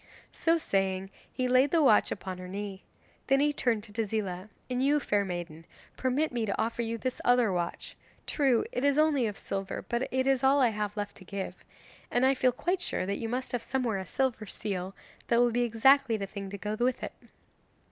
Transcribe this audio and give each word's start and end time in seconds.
So 0.31 0.57
saying 0.57 1.11
he 1.31 1.47
laid 1.47 1.69
the 1.69 1.83
watch 1.83 2.09
upon 2.11 2.39
her 2.39 2.47
knee. 2.47 2.85
Then 3.27 3.39
he 3.39 3.53
turned 3.53 3.83
to 3.83 3.93
Tezila. 3.93 4.49
'And 4.67 4.83
you 4.83 4.99
fair 4.99 5.23
maiden, 5.23 5.63
permit 5.95 6.31
me 6.31 6.43
to 6.47 6.59
offer 6.59 6.81
you 6.81 6.97
this 6.97 7.21
other 7.23 7.53
watch. 7.53 7.95
True 8.25 8.65
it 8.71 8.83
is 8.83 8.97
only 8.97 9.27
of 9.27 9.37
silver, 9.37 9.83
but 9.87 10.07
it 10.11 10.25
is 10.25 10.43
all 10.43 10.59
I 10.59 10.69
have 10.69 10.97
left 10.97 11.17
to 11.17 11.23
give. 11.23 11.53
And 12.09 12.25
I 12.25 12.33
feel 12.33 12.51
quite 12.51 12.81
sure 12.81 13.05
that 13.05 13.19
you 13.19 13.29
must 13.29 13.51
have 13.51 13.61
somewhere 13.61 13.99
a 13.99 14.07
silver 14.07 14.47
seal, 14.47 14.95
that 15.27 15.39
will 15.39 15.51
be 15.51 15.61
exactly 15.61 16.17
the 16.17 16.25
thing 16.25 16.49
to 16.49 16.57
go 16.57 16.73
with 16.79 17.03
it. 17.03 17.13